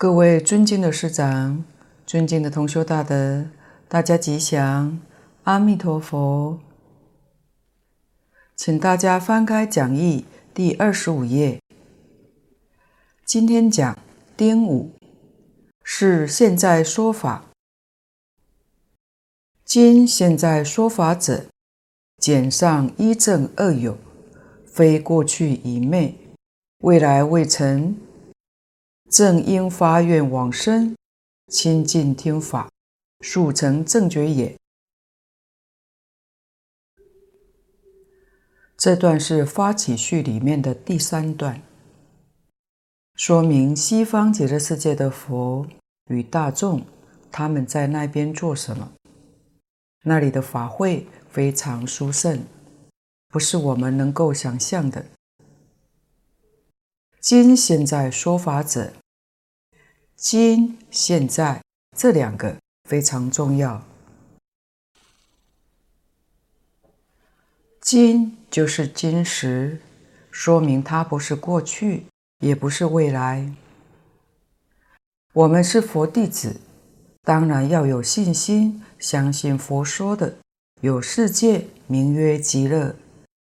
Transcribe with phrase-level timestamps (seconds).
[0.00, 1.62] 各位尊敬的师长，
[2.06, 3.44] 尊敬的同修大德，
[3.86, 4.98] 大家吉祥，
[5.42, 6.58] 阿弥陀佛。
[8.56, 10.24] 请大家翻开讲义
[10.54, 11.60] 第二十五页。
[13.26, 13.98] 今天讲
[14.38, 14.94] 丁午，
[15.84, 17.44] 是现在说法。
[19.66, 21.44] 今现在说法者，
[22.16, 23.98] 简上一正二有，
[24.64, 26.16] 非过去已昧，
[26.78, 27.94] 未来未成。
[29.10, 30.94] 正应发愿往生，
[31.48, 32.70] 亲近听法，
[33.22, 34.56] 速成正觉也。
[38.76, 41.60] 这段是发起序里面的第三段，
[43.16, 45.66] 说明西方极乐世界的佛
[46.06, 46.86] 与大众，
[47.32, 48.92] 他们在那边做什么？
[50.04, 52.44] 那里的法会非常殊胜，
[53.28, 55.04] 不是我们能够想象的。
[57.20, 58.94] 今现在说法者，
[60.22, 61.62] 今现在
[61.96, 62.54] 这两个
[62.86, 63.82] 非常重要。
[67.80, 69.80] 今就是今时，
[70.30, 72.04] 说明它不是过去，
[72.40, 73.50] 也不是未来。
[75.32, 76.60] 我们是佛弟子，
[77.22, 80.36] 当然要有信心，相信佛说的
[80.82, 82.94] 有世界名曰极乐，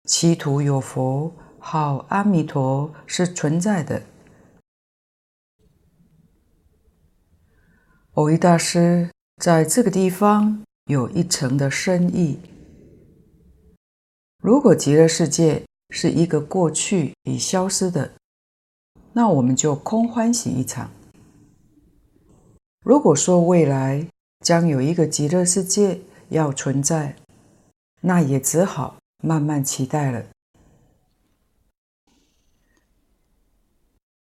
[0.04, 1.32] 其土有佛。
[1.59, 4.03] 号阿弥陀是存在的。
[8.16, 9.10] 偶一大师
[9.43, 12.38] 在这个地方有一层的深意。
[14.43, 18.12] 如果极乐世界是一个过去已消失的，
[19.12, 20.91] 那我们就空欢喜一场。
[22.81, 24.09] 如果说未来
[24.41, 26.00] 将有一个极乐世界
[26.31, 27.16] 要存在，
[28.00, 30.25] 那也只好慢慢期待了。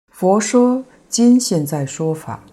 [0.09, 2.43] 佛说今现在说法，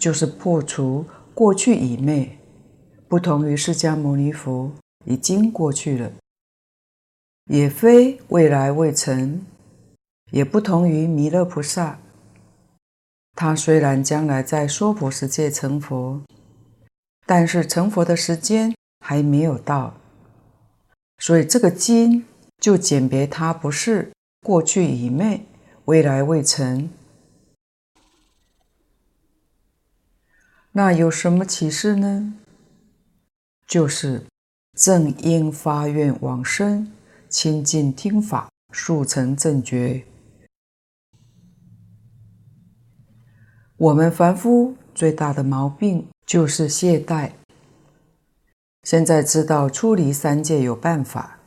[0.00, 2.38] 就是破除过去已灭，
[3.08, 4.72] 不同于释迦牟尼佛
[5.04, 6.12] 已经过去了，
[7.50, 9.44] 也非未来未成，
[10.30, 11.98] 也不同于弥勒菩萨，
[13.34, 16.22] 他虽然将来在娑婆世界成佛，
[17.26, 19.94] 但是成佛的时间还没有到，
[21.18, 22.24] 所以这个经
[22.58, 24.12] 就简别他不是
[24.44, 25.40] 过去已灭。
[25.84, 26.90] 未来未成，
[30.76, 32.34] 那有什么启示呢？
[33.66, 34.26] 就是
[34.74, 36.92] 正应发愿往生，
[37.30, 40.04] 亲近听法，速成正觉。
[43.78, 47.30] 我们凡夫最大的毛病就是懈怠。
[48.82, 51.38] 现在知道出离三界有办法，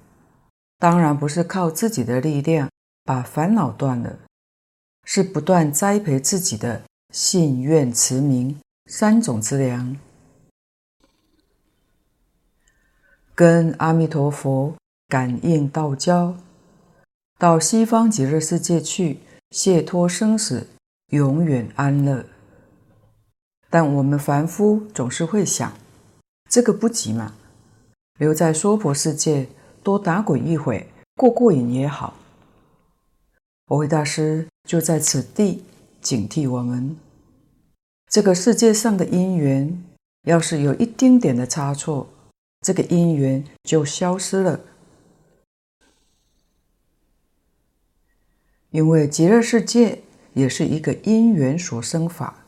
[0.79, 2.67] 当然不是靠自己的力量
[3.03, 4.17] 把烦恼断了。
[5.05, 6.81] 是不断栽培自己的
[7.13, 8.59] 信愿持名
[8.91, 9.95] 三种资粮，
[13.35, 14.73] 跟阿弥陀佛
[15.07, 16.35] 感应道交，
[17.37, 19.19] 到西方极乐世界去
[19.51, 20.65] 解脱生死，
[21.11, 22.25] 永远安乐。
[23.69, 25.71] 但我们凡夫总是会想，
[26.49, 27.35] 这个不急嘛，
[28.17, 29.47] 留在娑婆世界
[29.83, 32.15] 多打滚一会，过过瘾也好。
[33.67, 35.63] 蕅益大师就在此地
[36.01, 36.97] 警惕我们：
[38.09, 39.83] 这个世界上的因缘，
[40.23, 42.09] 要是有一丁点的差错，
[42.59, 44.59] 这个因缘就消失了。
[48.71, 50.01] 因为极乐世界
[50.33, 52.45] 也是一个因缘所生法，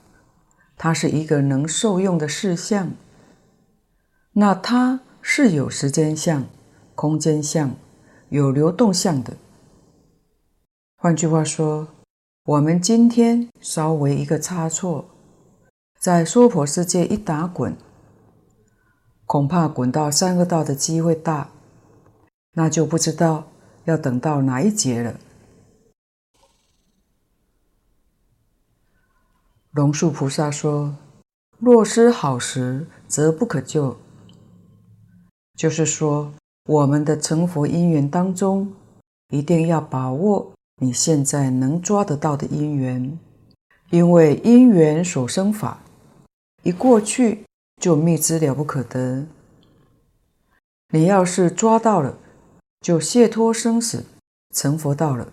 [0.78, 2.94] 它是一个能受用的事项，
[4.34, 6.48] 那它是有时间相、
[6.96, 7.76] 空间相、
[8.30, 9.38] 有流动相的。
[10.98, 11.88] 换句话说，
[12.46, 15.06] 我们今天稍微一个差错，
[16.02, 17.78] 在娑婆世界一打滚，
[19.28, 21.52] 恐怕滚到三恶道的机会大，
[22.54, 23.48] 那就不知道
[23.84, 25.20] 要等到哪一劫了。
[29.74, 30.96] 龙树菩萨说
[31.62, 33.96] ：“若失好时，则不可救。”
[35.56, 36.34] 就是说，
[36.66, 38.74] 我们的成佛因缘当中，
[39.30, 40.52] 一定要把握。
[40.78, 43.20] 你现在能抓得到的因缘，
[43.92, 45.80] 因为因缘所生法，
[46.64, 47.46] 一过去
[47.82, 49.26] 就密之了不可得。
[50.94, 52.18] 你要是抓到了，
[52.82, 54.06] 就解脱生死，
[54.54, 55.32] 成佛道了。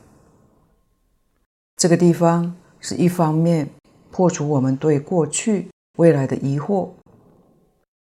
[1.77, 3.69] 这个地方是一方面
[4.11, 6.91] 破除我们对过去、未来的疑惑，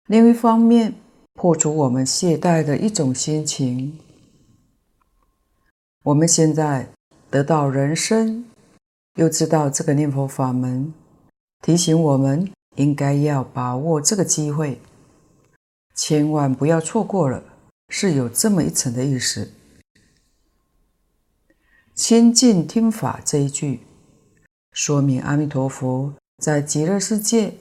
[0.06, 0.94] 另一方面
[1.34, 3.98] 破除我们懈怠的一种心情。
[6.04, 6.88] 我们现在。
[7.28, 8.44] 得到人生，
[9.16, 10.94] 又知道这个念佛法门
[11.60, 14.81] 提醒我们应该要把握这个机会，
[15.94, 17.43] 千万不要错过了，
[17.88, 19.52] 是有这么一层的意思。
[21.94, 23.81] 亲近听法这一句，
[24.73, 27.55] 说明阿弥陀佛在极乐世界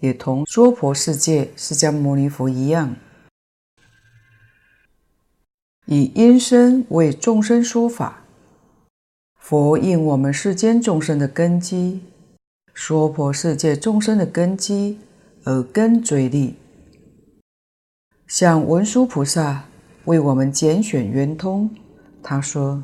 [0.00, 2.96] 也同娑婆世界释迦牟尼佛一样。
[5.84, 8.24] 以音声为众生说法，
[9.38, 12.00] 佛应我们世间众生的根基，
[12.74, 14.98] 娑婆世界众生的根基，
[15.44, 16.56] 耳根嘴利。
[18.26, 19.66] 像文殊菩萨
[20.06, 21.70] 为我们拣选圆通，
[22.22, 22.82] 他说：“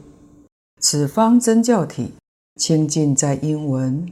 [0.78, 2.14] 此方真教体，
[2.54, 4.10] 清净在音闻。”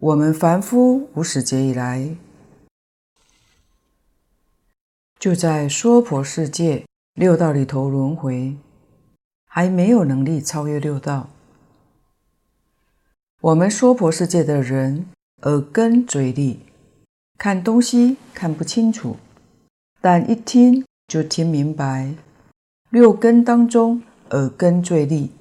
[0.00, 2.16] 我们凡夫无始劫以来。
[5.18, 8.56] 就在娑婆世界六道里头轮回，
[9.46, 11.30] 还没有能力超越六道。
[13.42, 15.06] 我们娑婆世界的人
[15.42, 16.60] 耳根嘴利，
[17.38, 19.18] 看东西看不清楚，
[20.00, 22.14] 但一听就听明白。
[22.88, 25.32] 六根当中，耳根最利，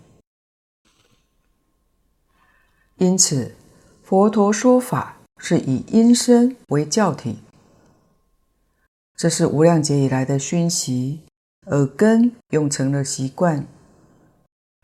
[2.98, 3.56] 因此
[4.04, 7.40] 佛陀说法是以音声为教体。
[9.16, 11.22] 这是无量劫以来的熏习，
[11.68, 13.66] 耳根用成了习惯。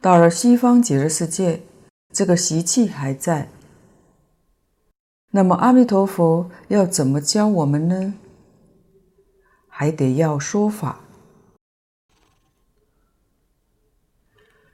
[0.01, 1.61] 到了西方极乐世界，
[2.11, 3.49] 这个习气还在。
[5.31, 8.13] 那么阿弥陀佛要怎么教我们呢？
[9.67, 10.99] 还得要说法。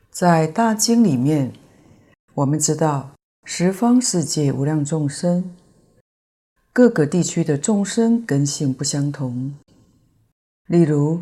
[0.09, 1.53] 在大经里面，
[2.33, 3.11] 我们知道
[3.45, 5.55] 十方世界无量众生。
[6.73, 9.55] 各个地区的众生根性不相同，
[10.67, 11.21] 例如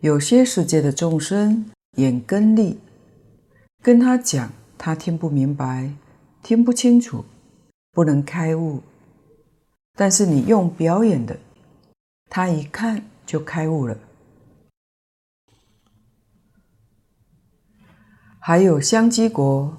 [0.00, 2.78] 有些世界的众生眼根利，
[3.82, 4.52] 跟他讲
[4.84, 5.94] 他听不明白，
[6.42, 7.24] 听不清楚，
[7.92, 8.82] 不能开悟；
[9.94, 11.38] 但是你用表演的，
[12.28, 13.96] 他一看就开悟了。
[18.38, 19.78] 还有香积国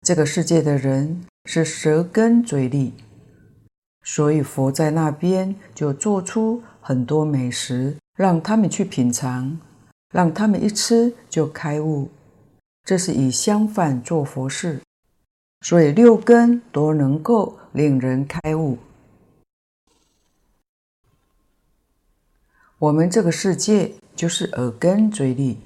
[0.00, 2.94] 这个世界的人是舌根嘴利。
[4.04, 9.60] 所以佛在那边就做出很多美食，让他们去品尝，
[10.14, 12.08] 让他们一吃就开悟。
[12.86, 14.80] 这是以相反做佛事，
[15.62, 18.78] 所以六根都能够令人开悟。
[22.78, 25.58] 我们这个世界就是耳根嘴利，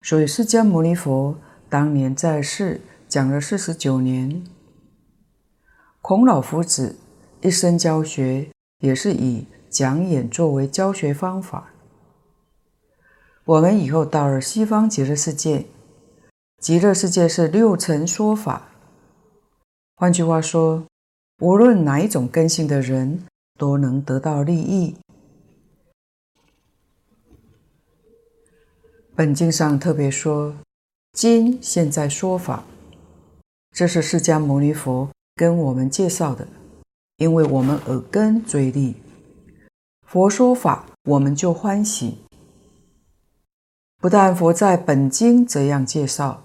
[0.00, 1.36] 所以释迦牟尼佛
[1.68, 4.42] 当年在世讲了四十九年，
[6.00, 6.96] 孔老夫子。
[7.40, 8.50] 一生教学
[8.80, 11.70] 也是以讲演作为教学方法。
[13.44, 15.66] 我们以后到了西方极乐世界，
[16.60, 18.68] 极乐世界是六层说法。
[19.94, 20.84] 换句话说，
[21.40, 23.24] 无论哪一种根性的人
[23.56, 24.96] 都能得到利益。
[29.14, 30.54] 本经上特别说，
[31.12, 32.64] 今现在说法，
[33.70, 36.46] 这是释迦牟尼佛跟我们介绍的。
[37.18, 38.94] 因为我们耳根最利，
[40.06, 42.18] 佛说法我们就欢喜。
[44.00, 46.44] 不但佛在本经这样介绍，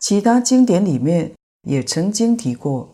[0.00, 1.32] 其他经典里面
[1.68, 2.88] 也曾经提过。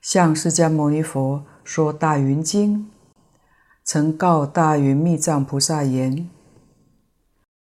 [0.00, 2.78] 像释迦牟尼佛说《大云经》，
[3.84, 6.28] 曾告大云密藏菩萨言：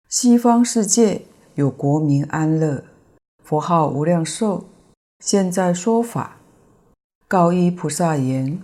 [0.09, 1.23] 西方世界
[1.55, 2.83] 有国名安乐，
[3.45, 4.65] 佛号无量寿，
[5.21, 6.39] 现在说法。
[7.29, 8.61] 告一菩萨言：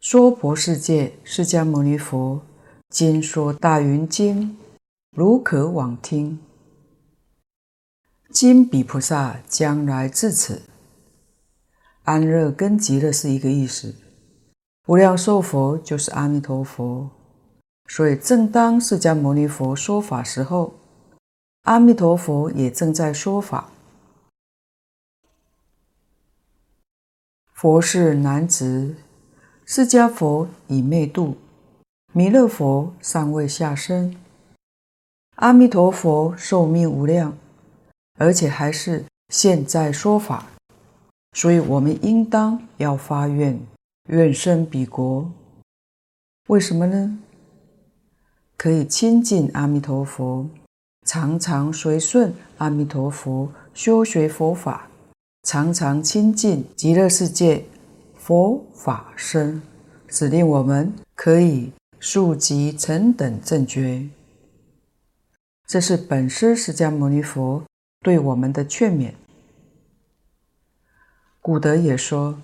[0.00, 2.40] 娑婆世界释迦牟尼佛
[2.88, 4.56] 今说大云经，
[5.14, 6.40] 如可往听。
[8.30, 10.62] 今彼菩萨将来至此，
[12.04, 13.94] 安乐跟极乐是一个意思。
[14.86, 17.10] 无量寿佛就是阿弥陀佛，
[17.88, 20.72] 所以正当释迦牟尼佛说法时候，
[21.64, 23.68] 阿弥陀佛也正在说法。
[27.52, 28.96] 佛是难值，
[29.66, 31.36] 释迦佛已灭度，
[32.14, 34.16] 弥勒佛尚未下生，
[35.42, 37.36] 阿弥陀佛寿命无量，
[38.16, 40.46] 而且还是现在说法，
[41.32, 43.58] 所以我们应当要发愿，
[44.10, 45.28] 愿生彼国。
[46.46, 47.18] 为什么呢？
[48.56, 50.46] 可以亲近阿弥陀佛，
[51.08, 54.86] 常常随顺阿弥陀佛修学佛法。
[55.42, 57.64] 常常亲近极乐世界
[58.14, 59.60] 佛法僧，
[60.06, 64.08] 使令我们可以速集成等正觉。
[65.72, 67.64] 这是本师释迦牟尼佛
[68.02, 69.14] 对我们的劝勉。
[71.40, 72.42] 古德也说：“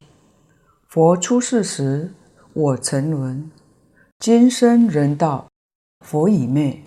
[0.88, 2.14] 佛出世时，
[2.54, 3.50] 我沉沦；
[4.18, 5.46] 今生人道，
[6.00, 6.82] 佛已灭。”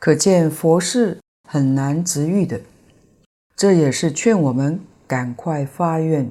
[0.00, 2.60] 可见佛事很难值遇的。
[3.54, 6.28] 这也是劝我们赶快发愿，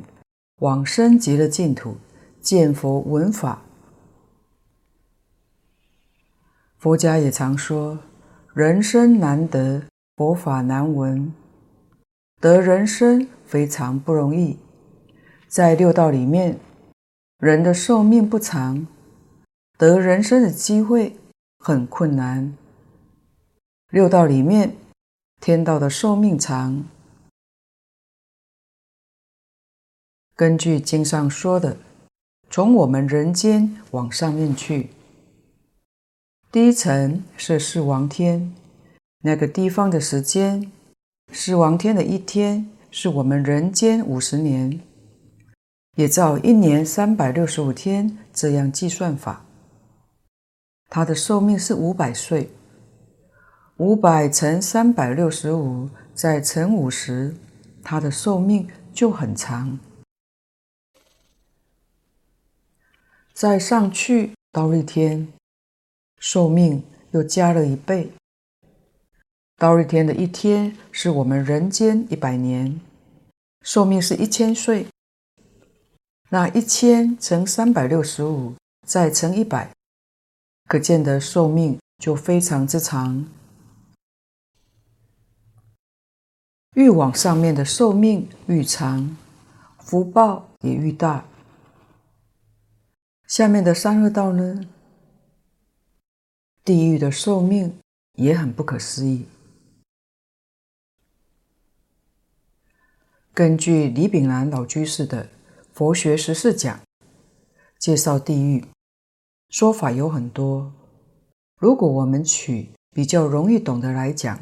[0.58, 1.96] 往生极乐净土，
[2.42, 3.62] 见佛闻法。
[6.78, 8.00] 佛家也常说
[8.60, 9.84] ：“人生难得，
[10.18, 11.34] 佛法难闻。”
[12.42, 14.60] 得人生非常不容易，
[15.48, 16.60] 在六道里面，
[17.38, 18.86] 人的寿命不长，
[19.78, 21.16] 得人生的机会
[21.60, 22.54] 很困难。
[23.92, 24.76] 六道里面，
[25.40, 26.84] 天道的寿命长。
[30.36, 31.78] 根据经上说的，
[32.50, 34.90] 从我们人间往上面去，
[36.52, 38.56] 第一层是四王天，
[39.20, 40.72] 那个地方的时间。
[41.32, 44.82] 四王天的一天是我们人间五十年，
[45.96, 49.46] 也照一年三百六十五天这样计算法。
[50.88, 52.50] 他的寿命是五百岁，
[53.78, 57.36] 五百乘三百六十五再乘五十，
[57.84, 59.78] 他的寿命就很长。
[63.36, 65.32] 再上去到一天，
[66.20, 68.12] 寿命又加了一倍。
[69.58, 72.80] 忉利天的一天是我们人间一百年，
[73.62, 74.88] 寿命是一千岁。
[76.30, 78.54] 那一千乘三百六十五，
[78.86, 79.72] 再乘一百，
[80.68, 83.28] 可见的寿命就非常之长。
[86.76, 89.18] 愈往上面的寿命愈长，
[89.80, 91.26] 福报也愈大。
[93.28, 94.62] 下面的三恶道呢？
[96.70, 97.80] 地狱的寿命
[98.14, 99.26] 也很不可思议。
[103.34, 105.24] 根据李炳南老居士的
[105.74, 106.78] 《佛学十四讲》
[107.80, 108.64] 介绍地狱，
[109.50, 110.72] 说法有很多。
[111.58, 114.40] 如果我们取比较容易懂的来讲，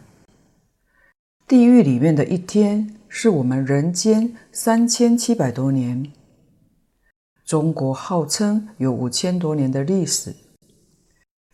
[1.48, 6.12] 地狱里面的一天是我们人间三千七百多年。
[7.46, 10.36] 中国号称有五千多年的历史，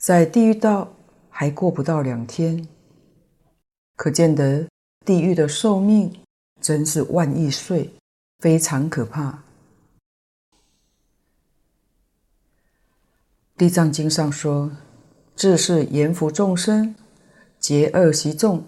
[0.03, 0.93] 在地狱道
[1.29, 2.67] 还过不到两天，
[3.95, 4.67] 可见得
[5.05, 6.13] 地狱的寿命。
[6.59, 7.89] 真是万亿岁，
[8.39, 9.43] 非常可怕。
[13.55, 14.71] 地藏经上说
[15.37, 16.93] ：“自是阎浮众生，
[17.57, 18.65] 结恶习众，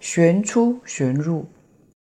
[0.00, 1.46] 旋出旋入，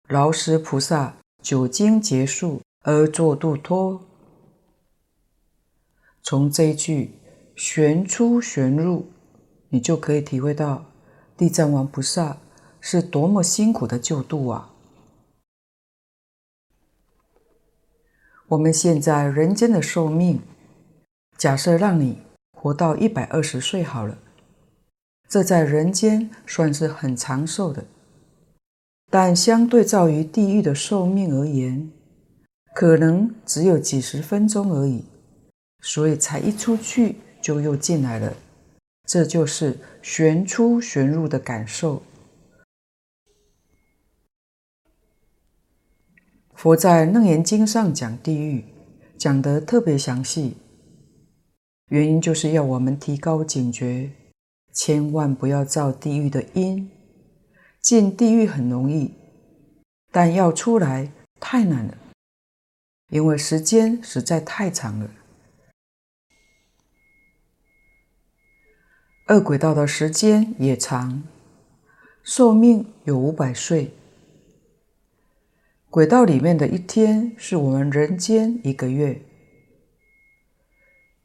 [0.08, 4.02] 劳师菩萨久经劫数而作度脱。”
[6.22, 7.18] 从这一句
[7.54, 9.06] “旋出旋入”，
[9.70, 10.84] 你就可以体会到
[11.36, 12.38] 地藏王菩萨
[12.80, 14.70] 是多么辛苦的救度啊！
[18.48, 20.40] 我们现在人间的寿命，
[21.38, 22.18] 假设让你
[22.52, 24.18] 活到一百二十岁好了，
[25.26, 27.84] 这在人间算是很长寿的，
[29.10, 31.90] 但相对照于地狱的寿命而言，
[32.74, 35.06] 可能只有几十分钟而已，
[35.80, 38.34] 所以才一出去就又进来了，
[39.04, 42.02] 这就是旋出旋入的感受。
[46.54, 48.64] 佛在《楞严经》上讲地狱，
[49.18, 50.56] 讲得特别详细，
[51.88, 54.12] 原因就是要我们提高警觉，
[54.72, 56.88] 千万不要造地狱的因。
[57.80, 59.12] 进地狱很容易，
[60.12, 61.98] 但要出来太难了，
[63.08, 65.10] 因为时间实在太长了。
[69.32, 71.22] 二轨道的时间也长，
[72.22, 73.90] 寿命有五百岁。
[75.88, 79.18] 轨道里面的一天是我们人间一个月。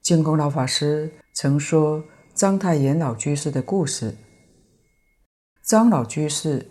[0.01, 2.01] 净空老法师曾说
[2.33, 4.15] 章太炎老居士的故事。
[5.65, 6.65] 章老居士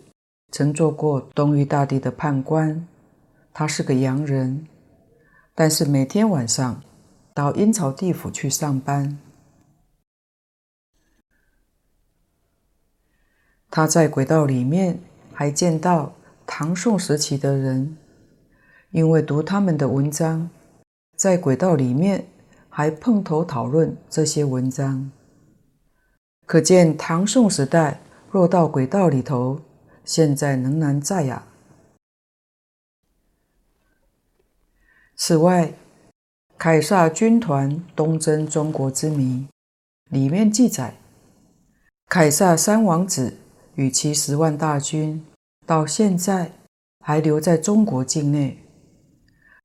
[0.51, 2.87] 曾做过东域大帝的判官，
[3.53, 4.65] 他是个洋人，
[5.53, 6.81] 但是每天晚上
[7.35, 9.19] 到阴曹地府去上班。
[13.69, 14.99] 他在轨道里面
[15.33, 16.13] 还见到。
[16.49, 17.97] 唐宋时期的人，
[18.91, 20.49] 因为读他们的文章，
[21.17, 22.25] 在轨道里面
[22.69, 25.11] 还碰头讨论这些文章，
[26.45, 27.99] 可见唐宋时代
[28.31, 29.59] 落到轨道里头，
[30.05, 31.43] 现在仍然在呀。
[35.17, 35.73] 此外，
[36.57, 39.45] 凯撒军团东征中国之谜
[40.09, 40.95] 里面记载，
[42.07, 43.35] 凯撒三王子
[43.77, 45.25] 与其十万大军。
[45.65, 46.53] 到现在
[47.03, 48.63] 还留在中国境内，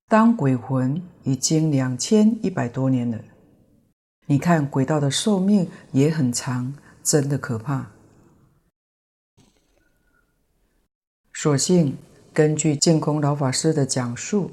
[0.08, 3.16] 当鬼魂已经两千一百多年了。
[4.26, 7.92] 你看鬼道的寿命也很长，真的可怕。
[11.32, 11.96] 所幸
[12.32, 14.50] 根据净空老法师的讲述，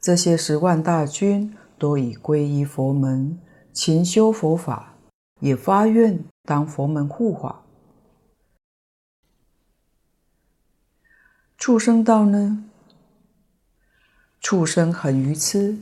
[0.00, 3.36] 这些十万大军都已皈依佛门，
[3.72, 4.94] 勤修佛法，
[5.40, 7.64] 也发愿当佛门护法。
[11.60, 12.64] 畜生道呢？
[14.40, 15.76] 畜生很愚痴，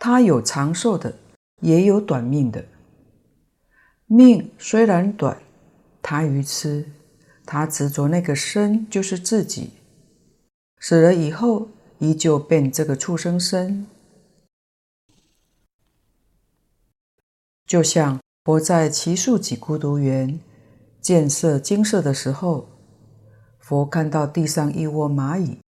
[0.00, 1.14] 他有长寿的，
[1.60, 2.64] 也有短命的。
[4.06, 5.40] 命虽然短，
[6.02, 6.90] 他愚痴，
[7.44, 9.74] 他执着那个身就是自己，
[10.80, 11.68] 死了以后
[12.00, 13.86] 依旧变这个畜生身。
[17.64, 20.40] 就像我在奇树给孤独园
[21.00, 22.75] 建设精舍的时候。
[23.68, 25.58] 佛看到地上一窝蚂蚁，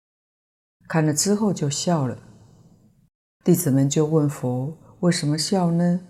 [0.86, 2.16] 看了之后就笑了。
[3.42, 6.06] 弟子们就问佛：“为什么笑呢？”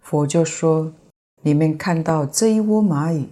[0.00, 0.94] 佛就说
[1.44, 3.28] ：“你们看到这一窝蚂蚁，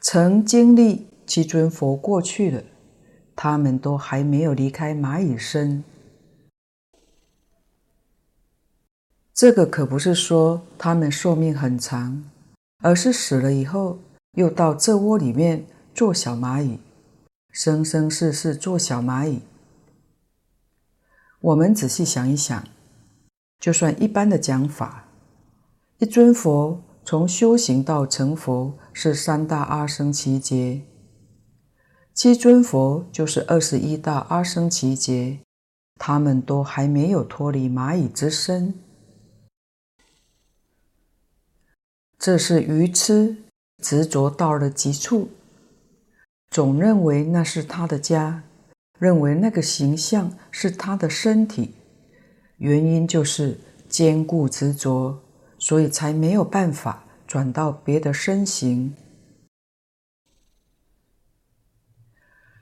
[0.00, 2.64] 曾经历七尊佛过去了，
[3.34, 5.84] 他们都还没有离开蚂蚁身。
[9.34, 12.24] 这个可不是说他们寿命很长。”
[12.82, 13.98] 而是死了以后，
[14.36, 16.78] 又到这窝里面做小蚂蚁，
[17.50, 19.40] 生生世世做小蚂蚁。
[21.40, 22.62] 我们仔细想一想，
[23.58, 25.08] 就算一般的讲法，
[25.98, 30.82] 一尊佛从修行到成佛是三大阿僧祇劫，
[32.12, 35.38] 七尊佛就是二十一大阿僧祇劫，
[35.94, 38.74] 他们都还没有脱离蚂蚁之身。
[42.18, 43.36] 这是愚痴
[43.82, 45.28] 执着到了极处，
[46.50, 48.42] 总认为那是他的家，
[48.98, 51.74] 认为那个形象是他的身体，
[52.58, 53.58] 原因就是
[53.88, 55.22] 坚固执着，
[55.58, 58.94] 所以才没有办法转到别的身形。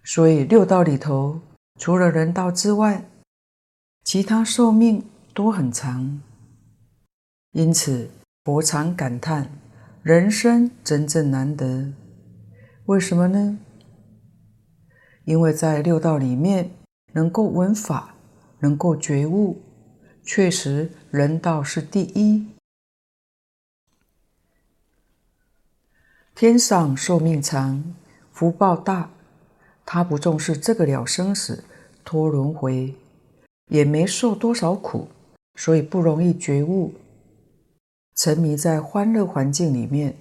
[0.02, 1.40] 所以六道里头，
[1.78, 3.08] 除了人道之外，
[4.02, 6.20] 其他寿命都很长，
[7.52, 8.10] 因此。
[8.44, 9.50] 佛常感叹，
[10.04, 11.90] 人生真正难得。
[12.84, 13.58] 为什么呢？
[15.24, 16.72] 因为在六道里面，
[17.12, 18.14] 能够闻法，
[18.58, 19.62] 能够觉悟，
[20.22, 22.46] 确实人道是第一。
[26.34, 27.82] 天上寿命长，
[28.30, 29.08] 福报大，
[29.86, 31.64] 他不重视这个了生死、
[32.04, 32.94] 脱轮回，
[33.70, 35.08] 也没受多少苦，
[35.54, 36.92] 所以不容易觉悟。
[38.16, 40.16] 沉迷在欢乐环境里面，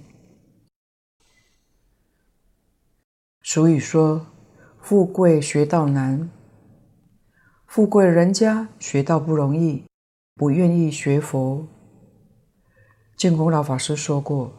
[3.42, 4.26] 所以说
[4.80, 6.28] 富贵学道难。
[7.66, 9.84] 富贵人家学道不容易，
[10.34, 11.66] 不愿意学佛。
[13.16, 14.52] 净空老法师说过，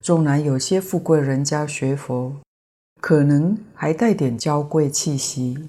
[0.00, 2.40] 纵然有些富贵人家学佛，
[3.00, 5.68] 可能还带点娇贵气息，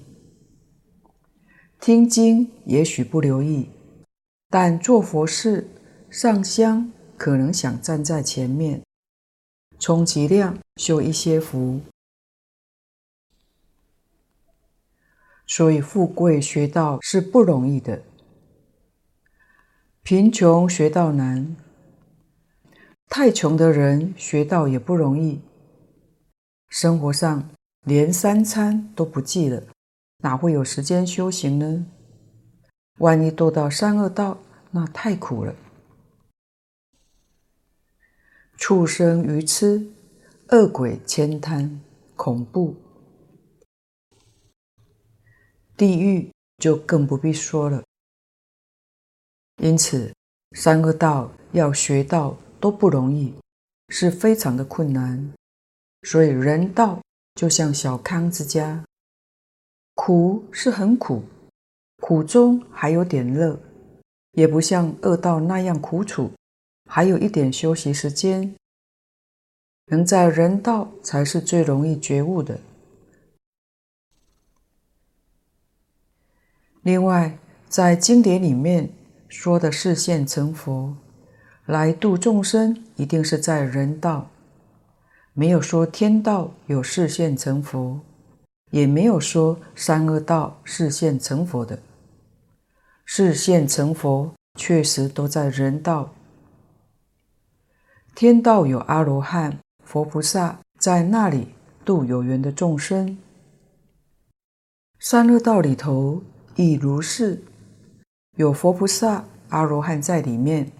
[1.80, 3.70] 听经也许不留意，
[4.48, 5.68] 但做佛事。
[6.10, 8.82] 上香可能想站在前面，
[9.78, 11.80] 充其量修一些福，
[15.46, 18.02] 所以富贵学道是不容易的，
[20.02, 21.56] 贫穷学道难，
[23.08, 25.40] 太穷的人学道也不容易，
[26.68, 27.48] 生活上
[27.84, 29.62] 连三餐都不记了，
[30.24, 31.86] 哪会有时间修行呢？
[32.98, 34.38] 万一堕到三恶道，
[34.72, 35.54] 那太苦了。
[38.60, 39.90] 畜生愚痴，
[40.50, 41.80] 恶鬼慳贪，
[42.14, 42.76] 恐怖。
[45.78, 47.82] 地狱就更不必说了。
[49.62, 50.14] 因此，
[50.54, 53.32] 三个道要学到都不容易，
[53.88, 55.32] 是非常的困难。
[56.02, 57.00] 所以人道
[57.34, 58.84] 就像小康之家，
[59.94, 61.24] 苦是很苦，
[61.96, 63.58] 苦中还有点乐，
[64.32, 66.30] 也不像恶道那样苦楚。
[66.92, 68.52] 还有一点休息时间，
[69.86, 72.58] 能在人道才是最容易觉悟的。
[76.82, 78.90] 另外，在经典里面
[79.28, 80.96] 说的视现成佛
[81.64, 84.28] 来度众生，一定是在人道，
[85.32, 88.00] 没有说天道有视现成佛，
[88.72, 91.78] 也没有说三恶道视现成佛的。
[93.04, 96.12] 视现成佛确实都在人道。
[98.20, 101.54] 天道有阿罗汉、佛菩萨、在那里
[101.86, 103.16] 度有缘的众生。
[104.98, 106.22] 三恶道里头
[106.54, 107.42] 亦如是，
[108.36, 110.70] 有佛菩萨、阿罗汉在里面，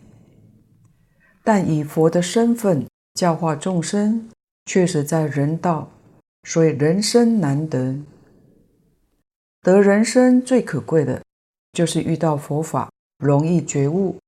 [1.43, 4.29] 但以佛的身份教化众生，
[4.67, 5.91] 确实在人道，
[6.43, 7.99] 所以人生难得。
[9.63, 11.23] 得人生最可贵的，
[11.73, 14.19] 就是遇到佛法，容易觉悟。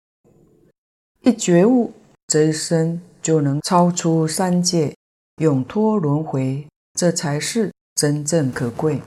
[1.20, 1.92] 一觉悟，
[2.33, 4.97] 这一生就能超出三界，
[5.42, 9.03] 永脱轮回，这才是真正可贵。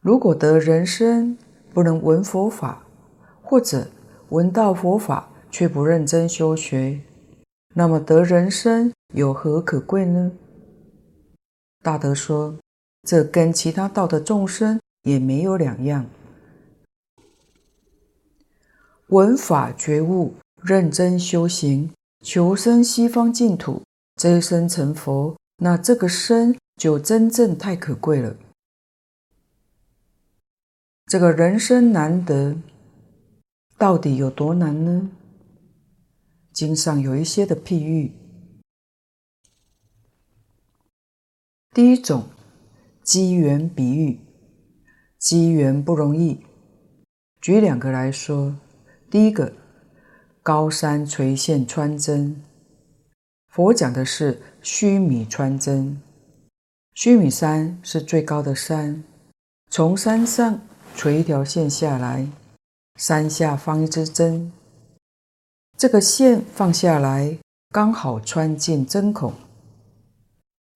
[0.00, 1.38] 如果得人生
[1.72, 2.84] 不能闻佛法，
[3.40, 3.86] 或者
[4.30, 7.00] 闻到佛法却不认真修学，
[7.72, 10.32] 那么得人生有何可贵呢？
[11.84, 12.58] 大德说，
[13.06, 16.04] 这跟其他道的众生也没有两样。
[19.10, 20.34] 闻法觉悟，
[20.68, 23.82] 认真修行，求生西方净土，
[24.16, 28.36] 这一生成佛，那这个生就真正太可贵了。
[31.06, 32.54] 这个人生难得，
[33.78, 35.10] 到底有多难呢？
[36.52, 38.12] 经上有一些的譬喻。
[41.72, 42.28] 第一种，
[43.02, 44.20] 机缘比喻，
[45.16, 46.44] 机缘不容易。
[47.40, 48.54] 举两个来说，
[49.10, 49.54] 第一个，
[50.48, 52.42] 高山垂线穿针。
[53.48, 56.00] 佛讲的是须弥穿针，
[56.94, 59.04] 须弥山是最高的山，
[59.70, 60.58] 从山上。
[60.96, 62.26] 垂一条线下来，
[62.96, 64.50] 山下放一支针，
[65.76, 69.34] 这个线放下来刚好穿进针孔，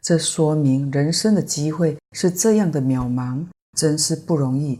[0.03, 4.79] 这说明人生的机会是这样的渺茫，真是不容易。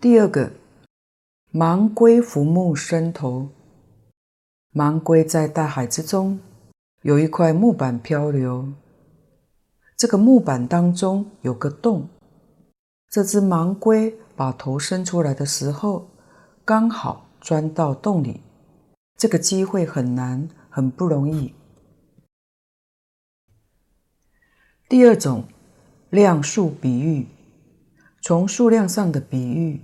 [0.00, 0.50] 第二个，
[1.52, 3.48] 盲龟浮木生头，
[4.72, 6.38] 盲龟在大海之中，
[7.02, 8.72] 有一块木板漂流。
[9.96, 12.08] 这个木板当中有个洞，
[13.08, 16.08] 这只盲龟把头伸出来的时候，
[16.64, 18.42] 刚好钻到洞里。
[19.16, 21.52] 这个机会很难，很不容易。
[24.88, 25.48] 第二种，
[26.10, 27.26] 量数比喻，
[28.22, 29.82] 从数量上的比喻，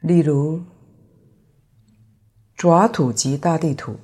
[0.00, 0.62] 例如
[2.56, 3.98] 爪土及大地土，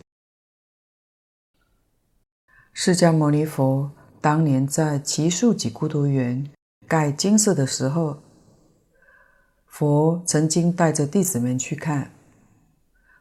[2.75, 3.91] 释迦牟尼佛。
[4.21, 6.51] 当年在奇树给孤独园
[6.89, 8.19] 盖金色的时候，
[9.67, 12.11] 佛曾经带着弟子们去看，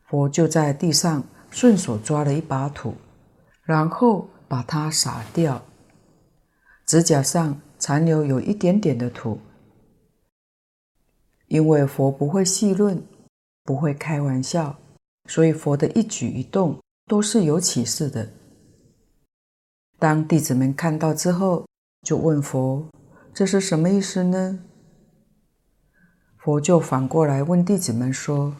[0.07, 2.95] 佛就在地上顺手抓了一把土，
[3.63, 5.63] 然后把它撒掉，
[6.85, 9.39] 指甲上残留有一点点的土。
[11.47, 13.01] 因为佛不会戏论，
[13.63, 14.77] 不会开玩笑，
[15.29, 18.29] 所以佛的一举一动都是有启示的。
[19.99, 21.65] 当弟子们看到之后，
[22.01, 22.89] 就问佛
[23.33, 24.59] ：“这是什么意思呢？”
[26.37, 28.55] 佛就反过来问弟子们说：“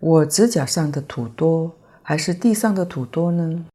[0.00, 3.66] 我指甲上的土多，还是地上的土多呢？”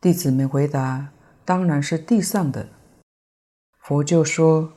[0.00, 1.12] 弟子们回答
[1.44, 2.68] ：“当然是地上的。”
[3.88, 4.74] 佛就说：“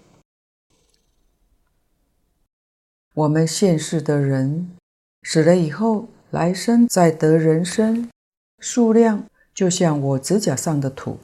[3.13, 4.77] 我们现世的人
[5.23, 8.09] 死了以后。”来生再得人生，
[8.59, 11.17] 数量就像我指甲上的土；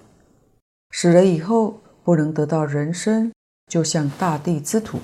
[0.92, 3.32] 死了以后不能得到人生，
[3.68, 5.00] 就像大地之土。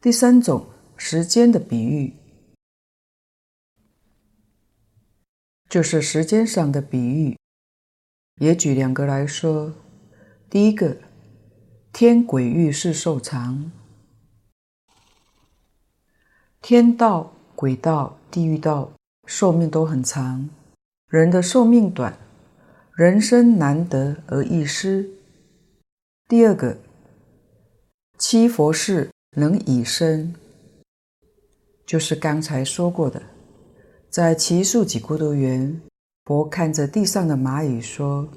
[0.00, 2.14] 第三种时间的比喻，
[5.68, 7.36] 就是时间上的比喻，
[8.36, 9.74] 也举两个来说。
[10.52, 10.98] 第一个，
[11.94, 13.72] 天鬼欲是寿长，
[16.60, 17.32] 天道。
[17.54, 18.92] 鬼道、地狱道
[19.26, 20.50] 寿命都很长，
[21.08, 22.18] 人的寿命短，
[22.96, 25.08] 人生难得而易失。
[26.28, 26.76] 第二个，
[28.18, 30.34] 七佛事能以身，
[31.86, 33.22] 就是刚才说过的，
[34.10, 35.80] 在奇树几孤独园，
[36.24, 38.28] 佛看着地上的蚂蚁说：“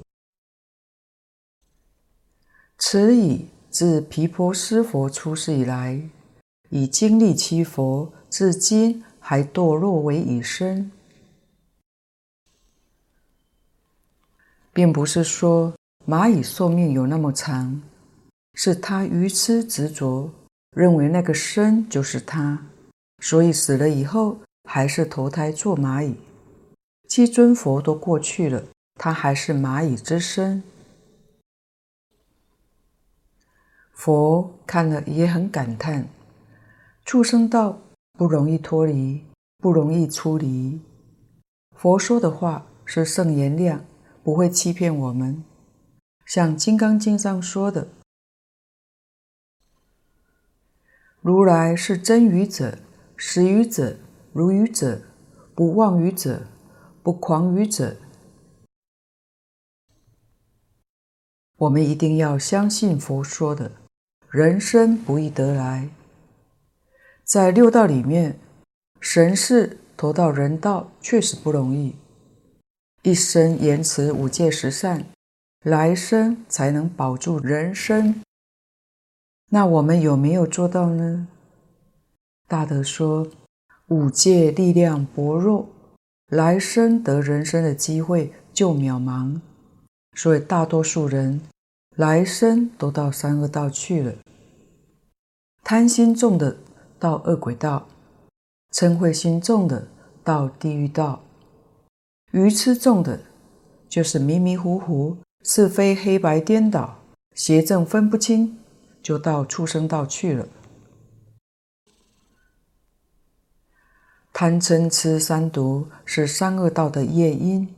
[2.78, 6.00] 此以自毗婆尸佛出世以来，
[6.70, 10.92] 已经历七佛，至今。”还堕落为蚁身，
[14.72, 15.74] 并不是说
[16.06, 17.82] 蚂蚁寿命有那么长，
[18.54, 20.30] 是他愚痴执着，
[20.76, 22.64] 认为那个身就是他，
[23.20, 24.38] 所以死了以后
[24.70, 26.14] 还是投胎做蚂蚁。
[27.08, 28.62] 七尊佛都过去了，
[28.94, 30.62] 他还是蚂蚁之身。
[33.96, 36.08] 佛看了也很感叹，
[37.04, 37.80] 畜生道。
[38.18, 39.22] 不容易脱离，
[39.58, 40.80] 不容易出离。
[41.72, 43.84] 佛说的话是圣言量，
[44.22, 45.44] 不会欺骗我们。
[46.24, 47.88] 像《金刚经》上说的
[51.20, 52.78] ：“如来是真语者，
[53.18, 53.98] 实语者，
[54.32, 55.02] 如语者，
[55.54, 56.46] 不妄语者，
[57.02, 57.98] 不狂语者。”
[61.58, 63.72] 我们一定要相信佛说的。
[64.30, 65.88] 人生不易得来，
[67.24, 68.38] 在六道里面，
[69.00, 71.94] 神是投到人道确实不容易。
[73.02, 75.06] 一生严持五戒十善，
[75.62, 78.20] 来生才能保住人身。
[79.50, 81.28] 那我们有没有做到呢？
[82.48, 83.28] 大德说，
[83.86, 85.68] 五戒力量薄弱，
[86.28, 89.40] 来生得人身的机会就渺茫。
[90.14, 91.40] 所以大多数人
[91.96, 94.12] 来生都到三恶道去了。
[95.64, 96.58] 贪心重的
[96.98, 97.88] 到恶鬼道，
[98.72, 99.88] 嗔恚心重的
[100.22, 101.22] 到地狱道，
[102.32, 103.20] 愚痴重的，
[103.88, 106.98] 就是迷迷糊糊、是非黑白颠倒、
[107.34, 108.58] 邪正分不清，
[109.02, 110.46] 就到畜生道去了。
[114.34, 117.74] 贪嗔痴三毒是三恶道的业因，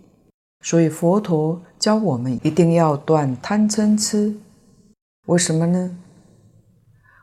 [0.61, 4.37] 所以佛陀教我们一定要断贪嗔痴。
[5.27, 5.97] 为什么呢？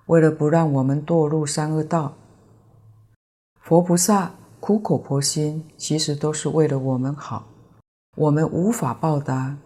[0.06, 2.14] 为了不让我们堕入三恶道，
[3.60, 7.48] 佛菩萨苦口婆心，其实都是为了我们好。
[8.16, 9.58] 我们无法报答，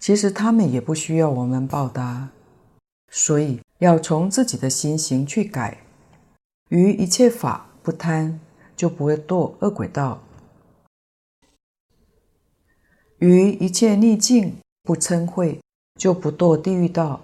[0.00, 2.28] 其实他们也不需要我们报答，
[3.10, 5.78] 所以要从自己的心行去改。
[6.70, 8.40] 于一切法不贪，
[8.74, 10.18] 就不会堕恶鬼道；
[13.22, 15.56] 于一切逆境不嗔恚，
[15.94, 17.20] 就不堕地狱道。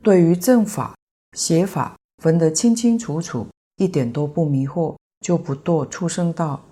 [0.00, 0.94] 对于正法、
[1.36, 6.62] 邪法分得清清楚楚，一点都不迷惑，就不堕畜生道。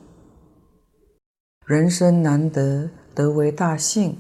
[1.67, 4.17] 人生难得，得为大幸，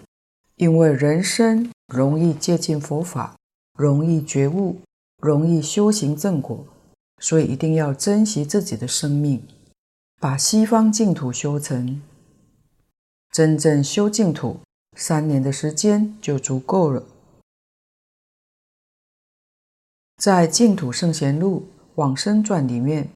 [0.56, 3.36] 因为人生容易接近佛法，
[3.78, 4.80] 容易觉悟，
[5.22, 6.66] 容易修行正果，
[7.20, 9.40] 所以一定要珍惜自己的生命，
[10.18, 12.02] 把西方净土修成。
[13.38, 14.59] 真正修净土，
[14.96, 17.05] 三年的时间就足够了。
[20.16, 23.11] 在《净土圣贤录往生传》里面，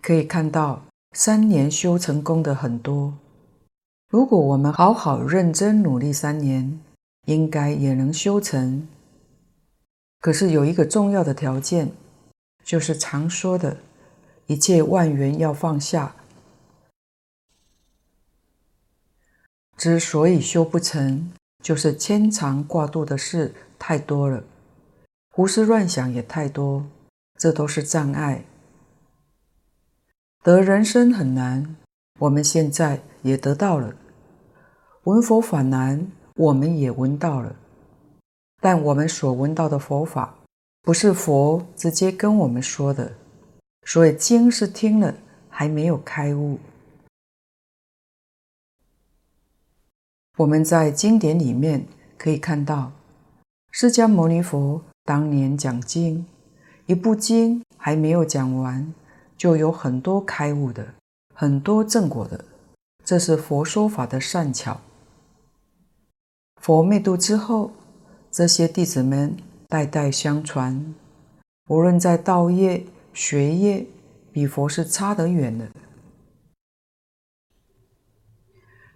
[0.00, 3.12] 可以看到三年修成功的很多。
[4.08, 6.78] 如果我们好好认真努力三年，
[7.26, 8.86] 应该也能修成。
[10.20, 11.90] 可是有一个重要的条件，
[12.62, 13.76] 就是常说的
[14.46, 16.14] 一切万缘要放下。
[19.78, 21.30] 之所以修不成，
[21.62, 24.42] 就是牵肠挂肚的事太多了。
[25.30, 26.84] 胡思乱想也太多，
[27.38, 28.44] 这都是障碍。
[30.42, 31.76] 得人生很难，
[32.18, 33.94] 我们现在也得到了；
[35.04, 37.54] 闻佛法难，我们也闻到了。
[38.60, 40.34] 但我们所闻到的佛法，
[40.82, 43.12] 不是佛直接跟我们说的，
[43.84, 45.14] 所以经是听了，
[45.48, 46.58] 还没有开悟。
[50.38, 51.84] 我们在经典里面
[52.16, 52.92] 可以看到，
[53.72, 54.80] 释迦牟尼佛。
[55.04, 56.26] 当年讲经，
[56.86, 58.94] 一部经还没有讲完，
[59.36, 60.86] 就有很多开悟的，
[61.34, 62.44] 很多正果的，
[63.02, 64.80] 这是佛说法的善巧。
[66.60, 67.72] 佛灭度之后，
[68.30, 69.34] 这些弟子们
[69.66, 70.94] 代代相传，
[71.68, 73.86] 无论在道业、学业，
[74.30, 75.66] 比佛是差得远的。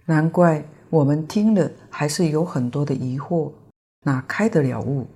[0.05, 3.51] 难怪我们听了还是有很多的疑惑，
[4.01, 5.07] 哪开得了悟？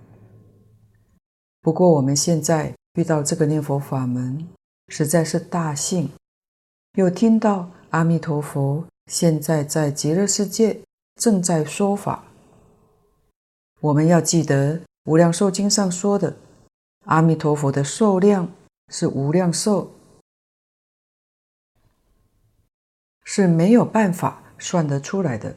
[1.60, 4.48] 不过我们现在遇到这个念佛法门，
[4.88, 6.08] 实在是大幸。
[6.94, 10.80] 又听到阿弥陀佛现在在极乐世界
[11.16, 12.24] 正在说法。
[13.80, 16.34] 我们要记得《无量寿经》上说的，
[17.04, 18.50] 阿弥陀佛的寿量
[18.88, 19.92] 是无量寿，
[23.24, 25.54] 是没有办法算得出来的。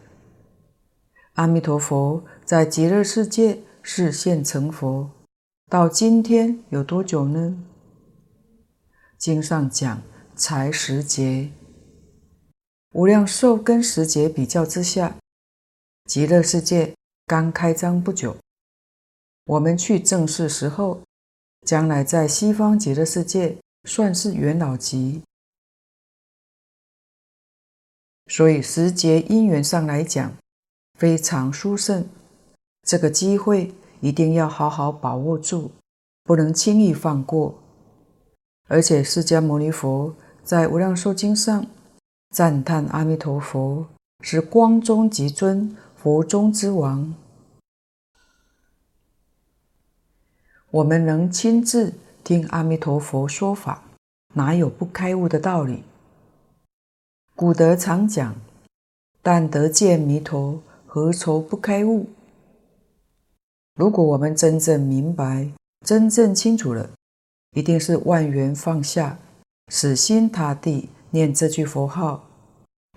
[1.40, 5.10] 阿弥陀佛在极乐世界示现成佛。
[5.72, 7.58] 到今天有多久呢？
[9.18, 10.02] 经上讲
[10.36, 11.50] 才十劫，
[12.92, 15.16] 无量寿跟十劫比较之下，
[16.04, 16.94] 极乐世界
[17.26, 18.36] 刚开张不久。
[19.46, 21.02] 我们去正视时候，
[21.66, 25.22] 将来在西方极乐世界算是元老级。
[28.28, 30.34] 所以十劫因缘上来讲，
[31.00, 32.08] 非常殊胜。
[32.84, 33.74] 这个机会。
[34.02, 35.72] 一定要好好把握住，
[36.24, 37.60] 不能轻易放过。
[38.70, 41.68] 而且释迦牟尼佛在《无量寿经》上
[42.30, 43.86] 赞叹阿弥陀佛
[44.22, 47.14] 是光中极尊，佛中之王。
[50.72, 53.84] 我们能亲自听阿弥陀佛说法，
[54.36, 55.84] 哪有不开悟的道理？
[57.36, 58.34] 古德常讲
[59.22, 62.08] ：“但得见弥陀，何愁不开悟？”
[63.78, 65.52] 如果我们真正明白、
[65.86, 66.90] 真正清楚了，
[67.56, 69.20] 一定是万缘放下，
[69.72, 72.28] 死心塌地念这句佛号，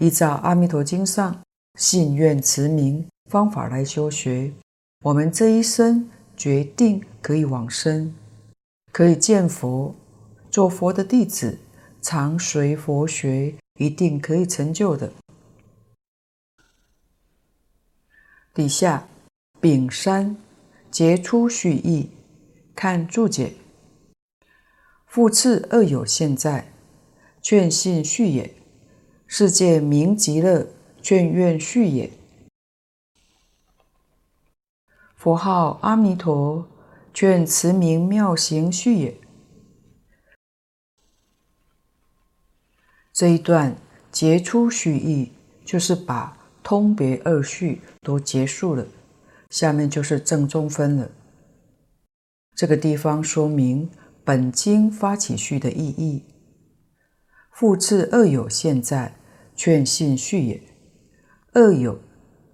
[0.01, 1.39] 依照《阿弥陀经》上
[1.79, 4.51] 信愿持名方法来修学，
[5.05, 8.13] 我们这一生决定可以往生，
[8.91, 9.95] 可以见佛，
[10.51, 11.59] 做佛的弟子，
[12.01, 15.13] 常随佛学，一定可以成就的。
[18.55, 19.09] 底下
[19.61, 20.37] 丙三
[20.91, 22.11] 杰出序义，
[22.75, 23.55] 看注解。
[25.07, 26.71] 复次二有现在，
[27.41, 28.51] 劝信序也；
[29.27, 30.67] 世界名极乐，
[31.01, 32.12] 劝愿序也。
[35.17, 36.69] 佛号阿弥陀，
[37.15, 39.19] 劝慈名妙行序也。
[43.15, 43.77] 这一段
[44.11, 45.33] 杰出序义，
[45.65, 48.87] 就是把通别二序都结束了，
[49.51, 51.11] 下面就是正中分了。
[52.55, 53.90] 这个地方说明。
[54.25, 56.25] 本经发起序的意义，
[57.51, 59.16] 复次二有现在，
[59.57, 60.62] 劝信序也。
[61.55, 62.01] 二有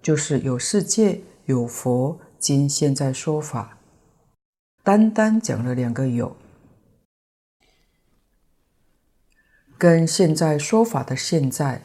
[0.01, 3.77] 就是有世界、有佛，今现在说法。
[4.83, 6.35] 单单讲了两个有，
[9.77, 11.83] 跟现在说法的现在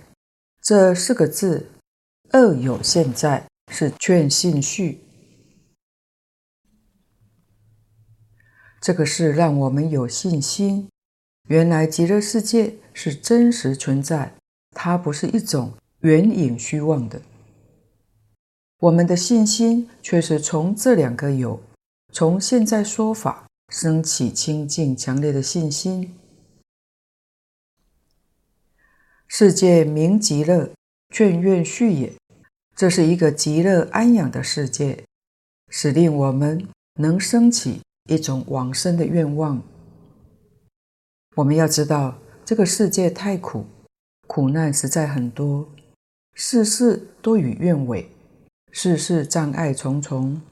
[0.63, 1.73] 这四个字，
[2.35, 4.99] 二有现在是劝信序。
[8.81, 10.89] 这个是让我们有信心，
[11.49, 14.35] 原来极乐世界是真实存在，
[14.73, 17.23] 它不是一种缘影虚妄的。
[18.81, 21.63] 我们的信心却是从这两个有，
[22.13, 26.19] 从现在说法升起清净强烈的信心。
[29.29, 30.73] 世界名极乐，
[31.11, 32.13] 劝愿续也。
[32.77, 35.05] 这是一个极乐安养的世界，
[35.69, 37.81] 使令我们能升起。
[38.07, 39.63] 一种往生的愿望。
[41.37, 43.65] 我们要知道，这个世界太苦，
[44.27, 45.73] 苦难实在很多，
[46.35, 48.11] 事事都与愿违，
[48.71, 50.43] 事事障碍重重。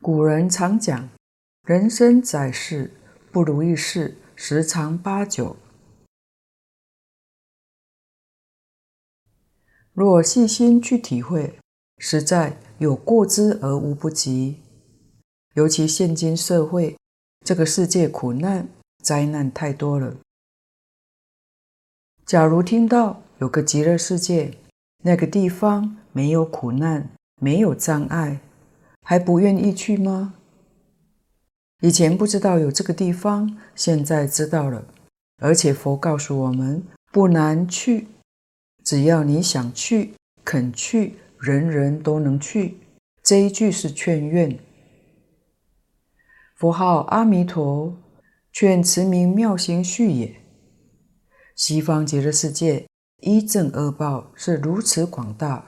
[0.00, 1.08] 古人常讲，
[1.62, 2.90] 人生在世，
[3.30, 5.56] 不如意事十常八九。
[9.94, 11.56] 若细心去体会，
[11.98, 14.56] 实在有过之而无不及。
[15.54, 16.96] 尤其现今社会，
[17.44, 18.66] 这个世界苦难
[19.04, 20.16] 灾难太多了。
[22.26, 24.58] 假如听到有个极乐世界，
[25.04, 27.08] 那个地方没有苦难，
[27.40, 28.40] 没有障碍，
[29.02, 30.34] 还不愿意去吗？
[31.82, 34.84] 以前不知道有这个地方，现在知道了，
[35.40, 36.82] 而且佛告诉我们
[37.12, 38.08] 不难去，
[38.84, 40.14] 只要你想去、
[40.44, 42.76] 肯去，人人都能去。
[43.22, 44.58] 这一句是劝愿。
[46.54, 47.96] 佛号阿弥陀，
[48.52, 50.36] 劝慈名妙行续也。
[51.56, 52.86] 西方极乐世界
[53.22, 55.66] 一正二报是如此广大，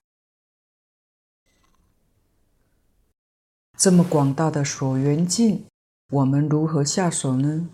[3.78, 5.64] 这么广大的所缘境，
[6.10, 7.70] 我们如何下手呢？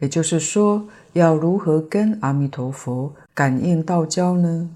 [0.00, 4.74] 也就是说，要如何跟阿弥陀佛感应道交呢？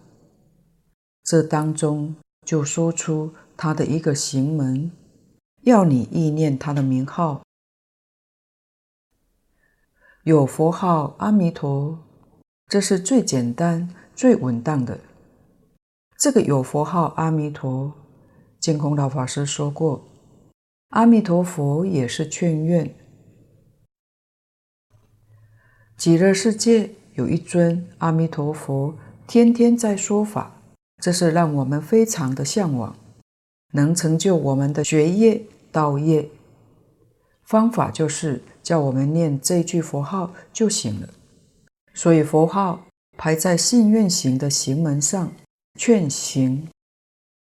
[1.25, 2.15] 这当中
[2.47, 4.93] 就说出他的一个行门。
[5.63, 7.43] 要你忆念他的名号，
[10.23, 11.99] 有佛号阿弥陀，
[12.69, 15.01] 这是最简单、最稳当的。
[16.17, 17.93] 这个有佛号阿弥陀，
[18.61, 20.05] 净空老法师说过，
[20.91, 22.95] 阿弥陀佛也是劝愿。
[25.97, 28.95] 极乐世界有一尊阿弥陀佛，
[29.27, 30.61] 天天在说法，
[31.03, 32.97] 这是让我们非常的向往。
[33.75, 36.29] 能成就我们的学业道业，
[37.45, 41.09] 方法就是叫我们念这句佛号就行了。
[41.95, 42.85] 所以佛号
[43.17, 45.33] 排在信愿行的行门上，
[45.79, 46.69] 劝行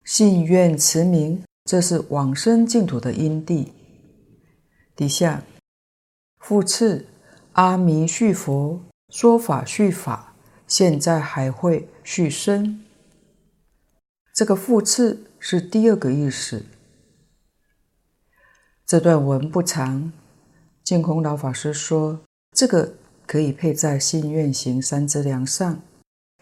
[0.05, 3.73] 信愿持名，这是往生净土的因地。
[4.95, 5.43] 底下
[6.39, 7.07] 复次
[7.53, 10.35] 阿弥续佛，说法续法，
[10.67, 12.83] 现在还会续生。
[14.33, 15.27] 这个复次。
[15.43, 16.67] 是第二个意思。
[18.85, 20.13] 这段文不长，
[20.85, 22.21] 净空老法师说，
[22.53, 22.93] 这个
[23.27, 25.81] 可以配在信愿行三资粮上，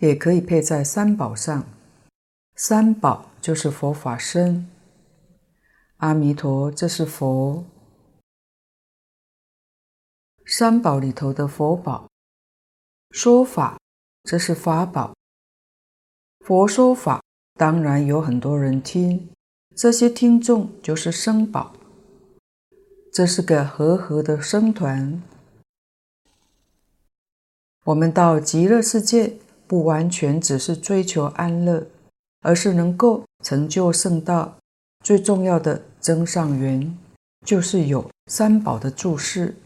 [0.00, 1.64] 也可以配在三宝上。
[2.56, 4.68] 三宝就是佛法身，
[5.98, 7.64] 阿弥陀这是佛，
[10.44, 12.08] 三宝里头的佛宝，
[13.20, 13.76] 说法
[14.22, 15.12] 这是法宝，
[16.38, 17.20] 佛说法
[17.54, 19.28] 当然有很多人听，
[19.74, 21.72] 这些听众就是僧宝。
[23.12, 25.20] 这是个和合的僧团。
[27.86, 29.34] 我们到极乐世界，
[29.66, 31.88] 不完全只是追求安乐，
[32.42, 34.58] 而是能够成就圣道。
[35.02, 36.96] 最重要的增上缘，
[37.44, 39.56] 就是有三宝的注释。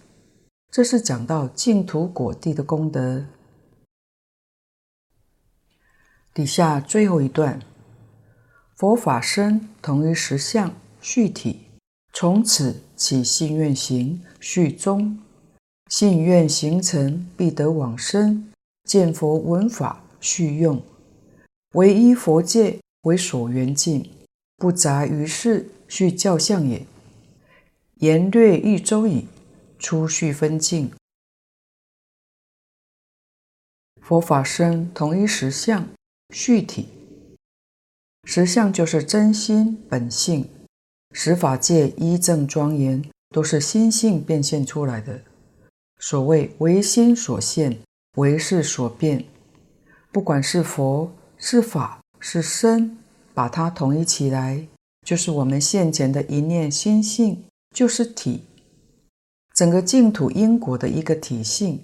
[0.71, 3.23] 这是讲到净土果地的功德。
[6.35, 7.61] 底下最后一段，
[8.77, 11.67] 佛法身同一实相续体。
[12.15, 15.19] 从此起信愿行续中，
[15.89, 18.51] 信愿行成，必得往生。
[18.85, 20.83] 见佛闻法续用，
[21.75, 24.11] 唯依佛戒为所缘境，
[24.57, 26.85] 不杂于事续教相也。
[27.97, 29.29] 言略一周矣，
[29.79, 30.91] 初续分境。
[34.01, 35.89] 佛法身同一实相
[36.33, 36.89] 续体，
[38.25, 40.49] 实相就是真心本性。
[41.13, 45.21] 十法界一正庄严，都是心性变现出来的。
[46.01, 47.79] 所谓唯心所现，
[48.17, 49.23] 唯识所变。
[50.11, 52.97] 不管是佛、是法、是身，
[53.35, 54.67] 把它统一起来，
[55.07, 57.45] 就是我们现前的一念心性，
[57.77, 58.45] 就是体。
[59.55, 61.79] 整个净土因果的一个体性，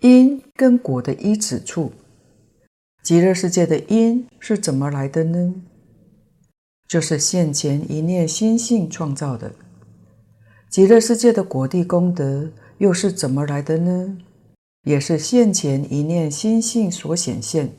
[0.00, 1.92] 因跟果的依止处。
[3.02, 5.54] 极乐世界的因是怎么来的呢？
[6.88, 9.52] 就是现前一念心性创造的。
[10.68, 14.18] 极乐世界的果地功德又是怎么来的呢？
[14.84, 17.72] 也是现前一念心性所显现。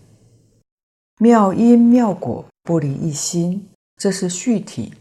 [1.20, 3.68] 妙因妙果不离一心，
[3.98, 4.94] 这是续体。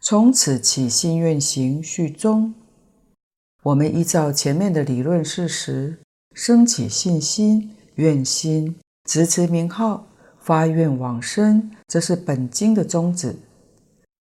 [0.00, 2.54] 从此起心愿行续中，
[3.62, 5.98] 我们依照前面的理论事实，
[6.34, 10.06] 升起信心、愿心，执持名号。
[10.40, 13.36] 发愿往生，这是本经的宗旨，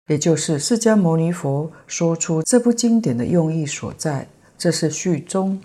[0.09, 4.26] 也就是释迦牟尼佛说出这部经典的用意所在。
[4.59, 5.62] 这是续中，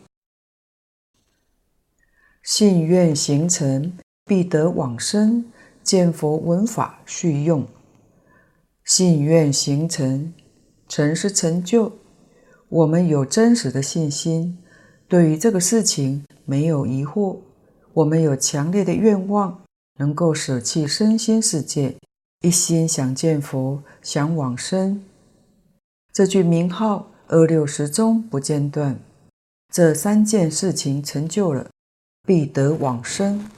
[2.44, 5.46] 信愿形成，必得往生；
[5.84, 7.66] 见佛闻法续用。
[8.84, 10.32] 信愿形成，
[10.88, 11.92] 成是成就。
[12.70, 14.58] 我们有真实的信心，
[15.08, 17.38] 对于这个事情没有疑惑，
[17.94, 19.62] 我们有强烈的愿望。
[19.98, 21.96] 能够舍弃身心世界，
[22.42, 25.02] 一心想见佛，想往生。
[26.12, 29.00] 这句名号二六时中不间断，
[29.74, 31.70] 这三件事情成就了，
[32.28, 33.50] 必得往生。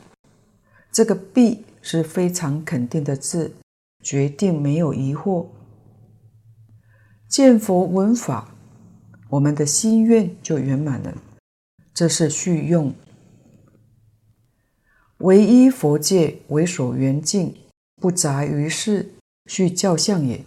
[0.91, 3.51] 这个“必”是非常肯定的字，
[4.03, 5.47] 决定没有疑惑。
[7.27, 8.53] 见佛闻法，
[9.29, 11.13] 我们的心愿就圆满了。
[11.93, 12.93] 这是续用。
[15.19, 17.55] 唯一佛界为所缘境，
[17.99, 19.13] 不杂于事，
[19.47, 20.43] 续教相也。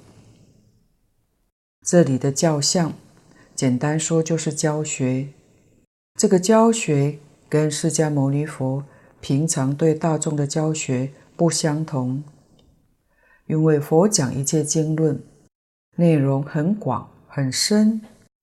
[1.85, 2.93] 这里的教相，
[3.55, 5.29] 简单说就是教学。
[6.15, 7.19] 这个教学
[7.49, 8.85] 跟释迦牟尼佛
[9.21, 12.23] 平常对大众的教学不相同，
[13.47, 15.21] 因为佛讲一切经论，
[15.97, 18.01] 内容很广很深，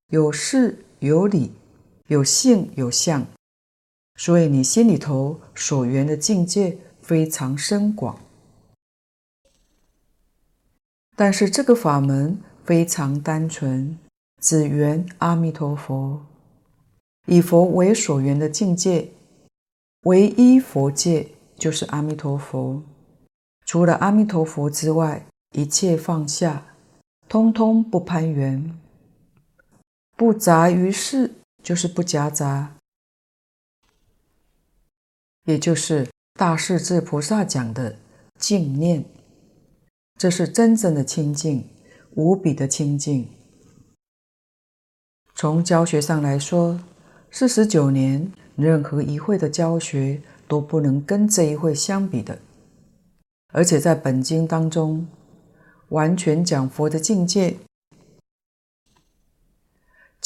[0.09, 1.51] 有事有理，
[2.07, 3.25] 有性有相。
[4.15, 8.17] 所以你心里头所缘的境界非常深广，
[11.15, 13.99] 但是这个法门非常单纯，
[14.41, 16.25] 只缘阿弥陀佛，
[17.27, 19.11] 以佛为所缘的境界，
[20.05, 22.81] 唯一佛界就是阿弥陀佛，
[23.65, 26.65] 除了阿弥陀佛之外，一切放下，
[27.29, 28.75] 通通不攀缘，
[30.17, 32.75] 不杂于事，就是不夹杂。
[35.45, 37.97] 也就是大势至菩萨讲的
[38.39, 39.05] 净念，
[40.17, 41.69] 这是真正的清净，
[42.15, 43.29] 无比的清净。
[45.35, 46.79] 从教学上来说，
[47.29, 52.39] 四十九年任何一会的教学都不能跟这一会相比的，
[53.53, 55.07] 而且在本经当中，
[55.89, 57.57] 完全讲佛的境界，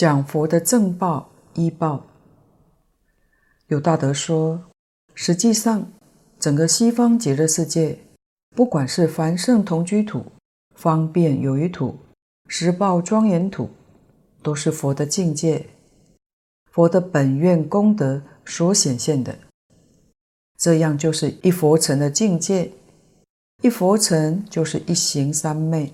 [0.02, 2.04] 讲佛的正报依报。
[3.68, 4.60] 有大德说。
[5.14, 5.92] 实际上，
[6.40, 8.00] 整个西方极乐世界，
[8.56, 10.26] 不管是凡圣同居土、
[10.74, 12.00] 方便有余土、
[12.48, 13.70] 十报庄严土，
[14.42, 15.68] 都是佛的境界，
[16.72, 19.38] 佛的本愿功德所显现的。
[20.58, 22.72] 这样就是一佛乘的境界，
[23.62, 25.94] 一佛乘就是一行三昧，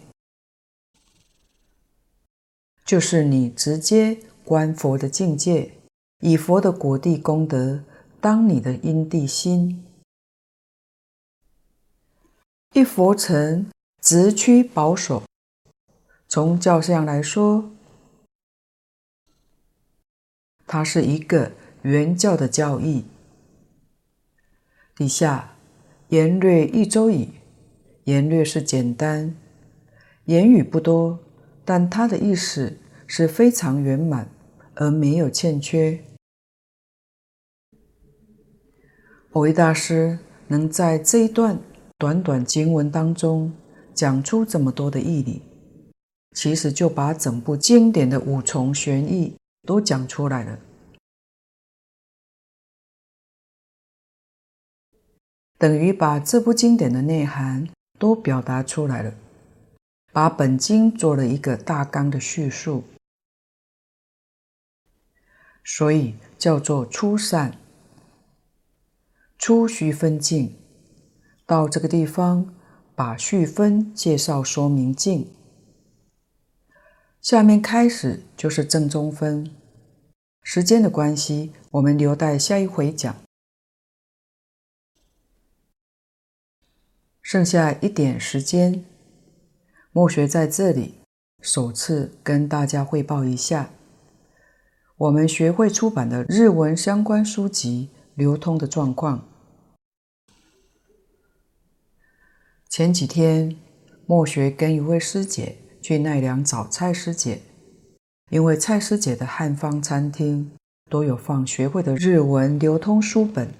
[2.87, 5.73] 就是你直接观佛的境界，
[6.21, 7.83] 以佛的果地功德
[8.21, 9.83] 当你的因地心。
[12.71, 13.69] 一佛乘
[13.99, 15.23] 直趋保守，
[16.29, 17.69] 从教相来说，
[20.65, 23.03] 它是一个圆教的教义。
[24.95, 25.57] 底下
[26.07, 27.31] 言略一周矣。
[28.05, 29.35] 言略是简单，
[30.23, 31.19] 言语不多，
[31.67, 34.29] 但他的意思是非常圆满
[34.75, 36.01] 而没有欠缺。
[39.33, 41.59] 蕅益大师能在这一段
[41.97, 43.53] 短短经文当中
[43.93, 45.41] 讲出这么多的义理，
[46.31, 50.57] 其实就把整部经典的五重玄义都讲出来了。
[55.57, 57.67] 等于把这部经典的内涵
[57.99, 59.13] 都表达出来了，
[60.17, 62.85] 把本经做了一个大纲的叙述，
[65.63, 67.59] 所以叫做初善。
[69.37, 70.57] 初须分境，
[71.45, 72.51] 到这个地方
[72.95, 75.31] 把绪分介绍说明境，
[77.21, 79.55] 下面开始就是正中分。
[80.41, 83.15] 时间的关系，我们留待下一回讲。
[87.21, 88.83] 剩下一点时间，
[89.97, 90.99] 墨学在这里
[91.41, 93.71] 首次跟大家汇报一下，
[94.95, 99.27] 我们学会出版的日文相关书籍流通的状况。
[102.69, 103.57] 前几天，
[104.05, 107.41] 墨学跟一位师姐去奈良找蔡师姐，
[108.29, 110.51] 因为蔡师姐的汉方餐厅
[110.91, 113.51] 都有放学会的日文流通书本。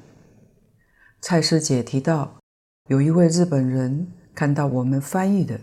[1.19, 2.37] 蔡师姐提到，
[2.89, 5.55] 有一位日本人看到我们翻译的《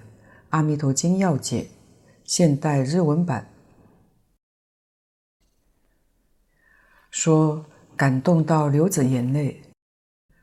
[0.54, 1.62] 阿弥陀经要解》
[2.22, 3.48] 现代日文版，
[7.10, 9.62] 说感动到流着眼泪。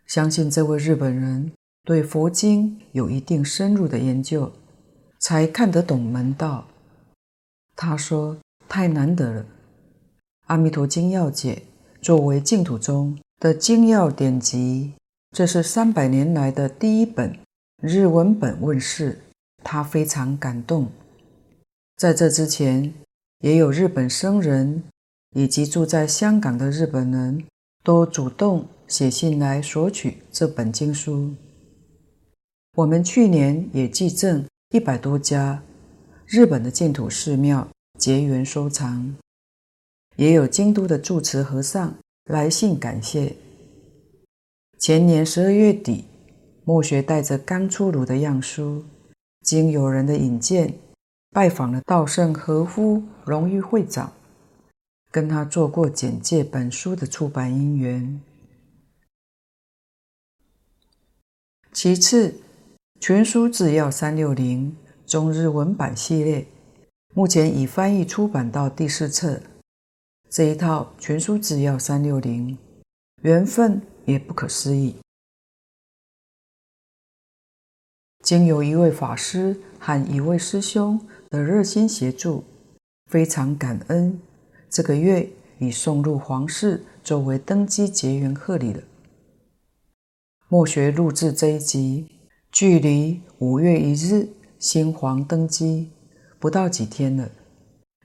[0.05, 1.53] 相信这位日本人
[1.85, 4.51] 对佛经有一定深入的研究，
[5.17, 6.67] 才看得懂门道。
[7.77, 8.37] 他说
[8.67, 9.43] ：“太难得了，
[10.47, 11.63] 《阿弥陀经要解》
[12.03, 14.91] 作为净土中的经要典籍。”
[15.31, 17.39] 这是三百年来的第一本
[17.77, 19.17] 日文本问世，
[19.63, 20.87] 他非常感动。
[21.97, 22.93] 在这之前，
[23.39, 24.83] 也有日本僧人
[25.35, 27.43] 以及住在香港的日本人
[27.83, 31.33] 都主动写信来索取这本经书。
[32.75, 35.61] 我们去年也寄赠一百多家
[36.25, 37.67] 日本的净土寺庙
[37.99, 39.15] 结缘收藏，
[40.15, 41.93] 也有京都的住持和尚
[42.25, 43.35] 来信感谢。
[44.79, 46.05] 前年十二月底，
[46.63, 48.83] 墨学带着刚出炉的样书，
[49.41, 50.73] 经友人的引荐，
[51.31, 54.13] 拜访了稻盛和夫荣誉会长，
[55.11, 58.21] 跟他做过简介本书的出版因缘。
[61.71, 62.29] 其次，
[62.99, 64.75] 《全书只要三六零》
[65.11, 66.47] 中日文版系列，
[67.13, 69.41] 目前已翻译出版到第四册。
[70.29, 72.57] 这一套《全书只要三六零》，
[73.21, 73.81] 缘分。
[74.05, 74.95] 也不可思议。
[78.21, 80.99] 经由一位法师和一位师兄
[81.29, 82.43] 的热心协助，
[83.07, 84.19] 非常感恩。
[84.69, 88.81] 这个月已送入皇室作为登基结缘贺礼了。
[90.47, 92.07] 墨学录制这一集，
[92.51, 95.89] 距离五月一日新皇登基
[96.39, 97.29] 不到几天了。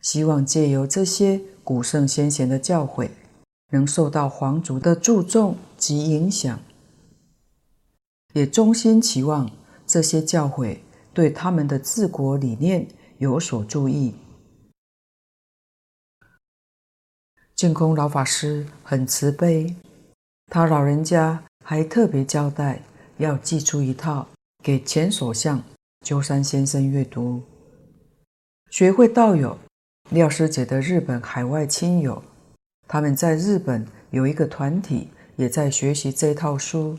[0.03, 3.09] 希望借由这些古圣先贤的教诲。
[3.71, 6.61] 能受到皇族的注重及影响，
[8.33, 9.51] 也衷心期望
[9.97, 10.77] 这些教诲
[11.15, 12.87] 对他们的治国理念
[13.17, 14.15] 有所助益。
[17.55, 19.75] 净空老法师很慈悲，
[20.49, 22.83] 他老人家还特别交代
[23.17, 24.29] 要寄出一套
[24.63, 25.63] 给前首相
[26.03, 27.43] 鸠山先生阅读。
[28.69, 29.59] 学会道友
[30.11, 32.23] 廖师姐的日本海外亲友。
[32.87, 36.99] 他们在日本有一个团体，也在学习这套书，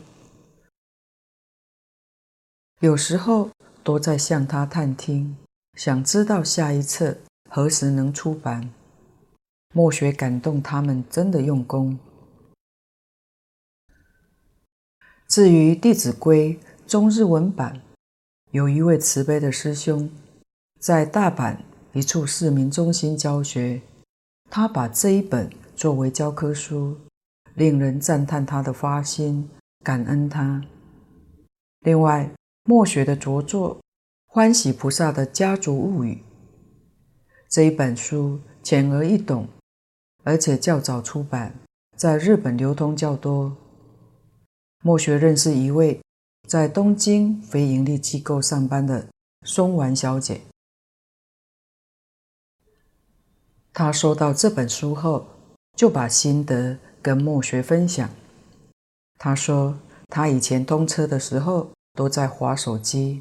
[2.80, 3.50] 有时候
[3.82, 5.36] 都在向他探听，
[5.74, 7.18] 想知道下一册
[7.50, 8.70] 何时能出版。
[9.74, 11.98] 墨学感动他们真的用功。
[15.28, 16.54] 至于《弟子规》
[16.90, 17.82] 中日文版，
[18.52, 20.08] 有一位慈悲的师兄，
[20.78, 21.56] 在大阪
[21.92, 23.82] 一处市民中心教学，
[24.48, 26.96] 他把这一本作为教科书，
[27.56, 29.50] 令人赞叹他的发心，
[29.82, 30.62] 感恩他。
[31.80, 32.30] 另外，
[32.68, 33.76] 墨学的著作
[34.26, 36.16] 《欢喜菩萨的家族物语》
[37.48, 39.48] 这一本书浅而易懂，
[40.22, 41.54] 而且较早出版，
[41.96, 43.56] 在日本流通较多。
[44.82, 45.98] 墨学认识一位
[46.46, 49.08] 在东京非营利机构上班的
[49.46, 50.42] 松丸小姐，
[53.72, 55.26] 她收到这本书后，
[55.74, 58.10] 就把心得跟墨学分享。
[59.16, 63.20] 她说，她以前通车的时候，都在划手机。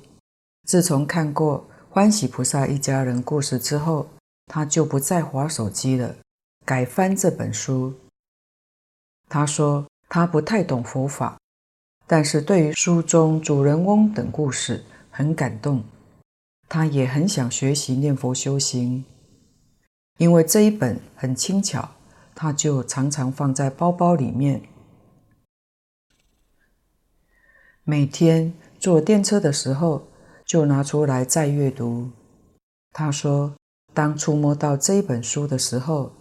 [0.68, 4.08] 自从看过欢喜菩萨一家人故事之后，
[4.46, 6.16] 他就不再划手机了，
[6.64, 7.96] 改翻这本书。
[9.28, 11.40] 他说他不太懂佛法，
[12.06, 15.84] 但是对于书中主人翁等故事很感动，
[16.70, 19.04] 他也很想学习念佛修行。
[20.20, 21.90] 因为这一本很轻巧，
[22.36, 24.62] 他就常常放在包包里面，
[27.84, 28.54] 每天。
[28.80, 30.08] 坐电车的时候，
[30.46, 32.10] 就拿出来再阅读。
[32.92, 33.54] 他说，
[33.94, 36.12] 当触摸到这本书的时候，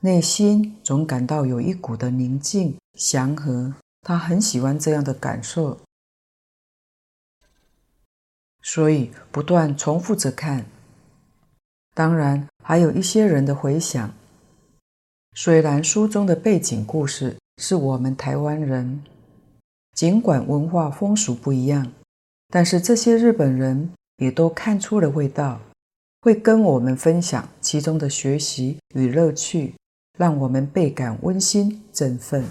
[0.00, 3.74] 内心总感到有一股的宁静、祥和。
[4.02, 5.80] 他很喜欢这样的感受，
[8.62, 10.64] 所以不断重复着看。
[11.92, 14.14] 当然，还有一些人的回想。
[15.34, 19.02] 虽然书中的背景故事是我们台湾人。
[19.96, 21.90] 尽管文化风俗不一样，
[22.48, 25.58] 但是这些日本人也都看出了味道，
[26.20, 29.74] 会跟我们分享其中的学习与乐趣，
[30.18, 32.44] 让我们倍感温馨振奋。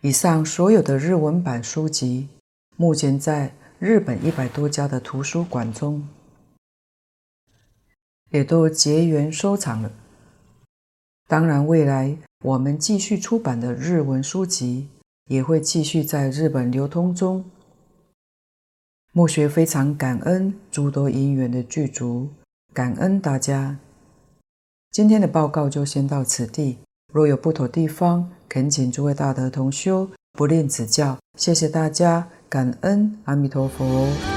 [0.00, 2.28] 以上所有的日文版书籍，
[2.76, 6.08] 目前在日本一百多家的图书馆中，
[8.30, 9.92] 也都结缘收藏了。
[11.28, 14.88] 当然，未来我们继续出版的日文书籍
[15.28, 17.42] 也会继续在日本流通中。
[19.14, 22.28] 默学非常感恩诸多因缘的具足，
[22.74, 23.78] 感恩大家。
[24.90, 26.76] 今天的报告就先到此地，
[27.10, 31.16] 若有不妥地方，恳请诸位大德同修不吝指教。
[31.38, 34.33] 谢谢大家，感恩阿弥陀佛。